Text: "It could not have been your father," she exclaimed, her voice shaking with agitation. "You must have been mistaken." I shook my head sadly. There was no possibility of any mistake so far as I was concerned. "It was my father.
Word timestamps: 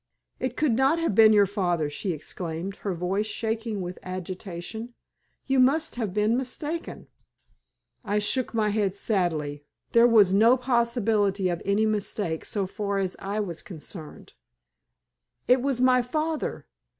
"It 0.39 0.57
could 0.57 0.71
not 0.71 0.97
have 0.97 1.13
been 1.13 1.31
your 1.31 1.45
father," 1.45 1.87
she 1.87 2.11
exclaimed, 2.11 2.77
her 2.77 2.95
voice 2.95 3.27
shaking 3.27 3.81
with 3.81 3.99
agitation. 4.01 4.95
"You 5.45 5.59
must 5.59 5.93
have 5.95 6.11
been 6.11 6.35
mistaken." 6.35 7.05
I 8.03 8.17
shook 8.17 8.51
my 8.51 8.69
head 8.69 8.95
sadly. 8.95 9.63
There 9.91 10.07
was 10.07 10.33
no 10.33 10.57
possibility 10.57 11.49
of 11.49 11.61
any 11.65 11.85
mistake 11.85 12.45
so 12.45 12.65
far 12.65 12.97
as 12.97 13.15
I 13.19 13.39
was 13.41 13.61
concerned. 13.61 14.33
"It 15.47 15.61
was 15.61 15.79
my 15.79 16.01
father. 16.01 16.65